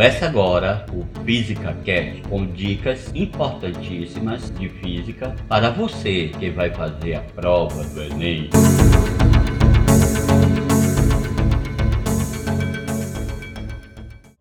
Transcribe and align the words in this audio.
Começa 0.00 0.24
agora 0.24 0.86
o 0.94 1.04
Física 1.26 1.76
Cast 1.84 2.22
com 2.22 2.46
dicas 2.46 3.12
importantíssimas 3.14 4.50
de 4.58 4.66
física 4.66 5.36
para 5.46 5.68
você 5.68 6.28
que 6.38 6.48
vai 6.48 6.70
fazer 6.70 7.16
a 7.16 7.20
prova 7.20 7.84
do 7.84 8.02
Enem. 8.04 8.48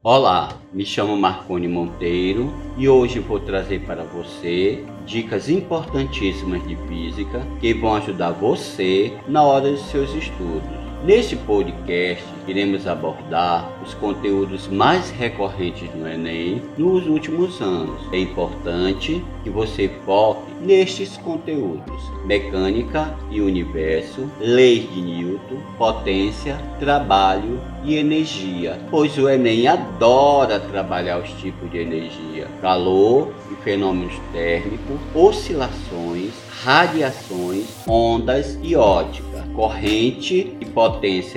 Olá, 0.00 0.50
me 0.72 0.86
chamo 0.86 1.16
Marconi 1.16 1.66
Monteiro 1.66 2.54
e 2.76 2.88
hoje 2.88 3.18
vou 3.18 3.40
trazer 3.40 3.80
para 3.80 4.04
você 4.04 4.84
dicas 5.04 5.48
importantíssimas 5.48 6.64
de 6.68 6.76
física 6.86 7.40
que 7.58 7.74
vão 7.74 7.96
ajudar 7.96 8.30
você 8.30 9.12
na 9.26 9.42
hora 9.42 9.72
dos 9.72 9.90
seus 9.90 10.14
estudos. 10.14 10.87
Neste 11.04 11.36
podcast, 11.36 12.24
iremos 12.48 12.84
abordar 12.88 13.70
os 13.84 13.94
conteúdos 13.94 14.66
mais 14.66 15.10
recorrentes 15.10 15.88
no 15.94 16.08
Enem 16.08 16.60
nos 16.76 17.06
últimos 17.06 17.60
anos. 17.60 18.00
É 18.12 18.18
importante 18.18 19.24
que 19.44 19.48
você 19.48 19.88
foque 20.04 20.52
nestes 20.60 21.16
conteúdos: 21.16 22.02
mecânica 22.24 23.14
e 23.30 23.40
universo, 23.40 24.28
leis 24.40 24.92
de 24.92 25.00
Newton, 25.00 25.58
potência, 25.78 26.58
trabalho 26.80 27.60
e 27.84 27.94
energia, 27.94 28.80
pois 28.90 29.16
o 29.18 29.28
Enem 29.28 29.68
adora 29.68 30.58
trabalhar 30.58 31.20
os 31.20 31.30
tipos 31.34 31.70
de 31.70 31.78
energia: 31.78 32.48
calor 32.60 33.32
e 33.52 33.62
fenômenos 33.62 34.14
térmicos, 34.32 34.98
oscilações, 35.14 36.32
radiações, 36.64 37.66
ondas 37.86 38.58
e 38.62 38.74
ótica, 38.74 39.46
corrente 39.54 40.56
e 40.60 40.64
potência 40.64 40.87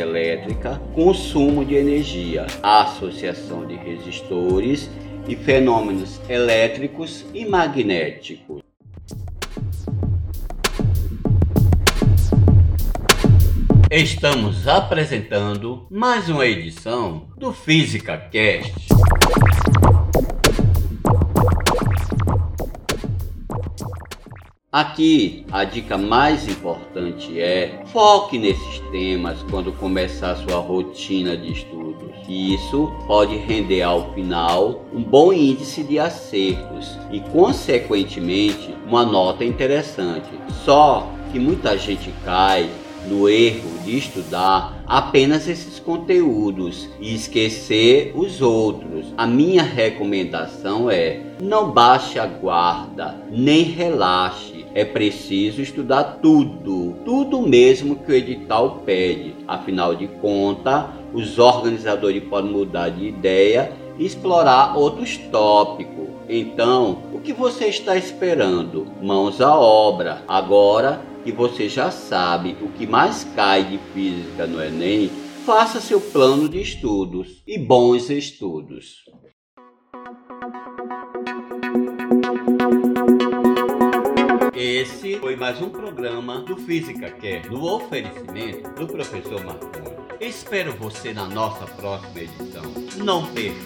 elétrica, 0.00 0.80
consumo 0.94 1.64
de 1.64 1.74
energia, 1.74 2.46
associação 2.62 3.66
de 3.66 3.74
resistores 3.74 4.88
e 5.28 5.34
fenômenos 5.34 6.20
elétricos 6.28 7.26
e 7.34 7.44
magnéticos. 7.44 8.62
Estamos 13.90 14.68
apresentando 14.68 15.86
mais 15.90 16.28
uma 16.28 16.46
edição 16.46 17.26
do 17.36 17.52
Física 17.52 18.16
Cast. 18.16 18.72
Aqui 24.72 25.44
a 25.50 25.64
dica 25.64 25.98
mais 25.98 26.46
importante 26.46 27.40
é 27.40 27.82
foque 27.86 28.38
nesses 28.38 28.78
temas 28.92 29.42
quando 29.50 29.72
começar 29.72 30.36
sua 30.36 30.60
rotina 30.60 31.36
de 31.36 31.50
estudos. 31.50 32.14
Isso 32.28 32.88
pode 33.04 33.36
render 33.36 33.82
ao 33.82 34.14
final 34.14 34.84
um 34.92 35.02
bom 35.02 35.32
índice 35.32 35.82
de 35.82 35.98
acertos 35.98 36.96
e, 37.10 37.18
consequentemente, 37.18 38.72
uma 38.86 39.04
nota 39.04 39.44
interessante. 39.44 40.30
Só 40.64 41.10
que 41.32 41.40
muita 41.40 41.76
gente 41.76 42.14
cai 42.24 42.70
no 43.08 43.28
erro 43.28 43.70
de 43.84 43.96
estudar 43.96 44.82
apenas 44.86 45.48
esses 45.48 45.78
conteúdos 45.78 46.88
e 47.00 47.14
esquecer 47.14 48.12
os 48.14 48.40
outros. 48.40 49.06
A 49.16 49.26
minha 49.26 49.62
recomendação 49.62 50.90
é: 50.90 51.20
não 51.40 51.70
baixe 51.70 52.18
a 52.18 52.26
guarda, 52.26 53.16
nem 53.30 53.62
relaxe. 53.62 54.59
É 54.74 54.84
preciso 54.84 55.60
estudar 55.60 56.20
tudo, 56.22 56.94
tudo 57.04 57.40
mesmo 57.42 57.96
que 57.96 58.12
o 58.12 58.14
edital 58.14 58.82
pede. 58.86 59.34
Afinal 59.46 59.94
de 59.94 60.06
contas, 60.06 60.86
os 61.12 61.38
organizadores 61.38 62.22
podem 62.24 62.52
mudar 62.52 62.88
de 62.90 63.08
ideia 63.08 63.72
e 63.98 64.06
explorar 64.06 64.76
outros 64.76 65.16
tópicos. 65.16 66.08
Então, 66.28 67.02
o 67.12 67.18
que 67.18 67.32
você 67.32 67.66
está 67.66 67.96
esperando? 67.96 68.86
Mãos 69.02 69.40
à 69.40 69.58
obra. 69.58 70.22
Agora 70.28 71.00
que 71.24 71.32
você 71.32 71.68
já 71.68 71.90
sabe 71.90 72.56
o 72.62 72.68
que 72.68 72.86
mais 72.86 73.24
cai 73.34 73.64
de 73.64 73.78
física 73.92 74.46
no 74.46 74.62
Enem, 74.62 75.10
faça 75.44 75.80
seu 75.80 76.00
plano 76.00 76.48
de 76.48 76.60
estudos 76.60 77.42
e 77.46 77.58
bons 77.58 78.08
estudos. 78.08 79.04
Esse 84.62 85.18
foi 85.18 85.36
mais 85.36 85.58
um 85.62 85.70
programa 85.70 86.42
do 86.42 86.54
Física 86.54 87.10
Quer, 87.10 87.50
no 87.50 87.64
oferecimento 87.64 88.68
do 88.74 88.86
professor 88.86 89.42
Marconi. 89.42 89.96
Espero 90.20 90.74
você 90.74 91.14
na 91.14 91.26
nossa 91.26 91.64
próxima 91.64 92.20
edição. 92.20 92.64
Não 92.98 93.24
perca! 93.32 93.56